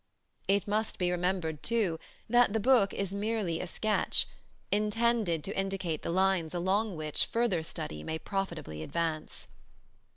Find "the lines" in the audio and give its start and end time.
6.01-6.55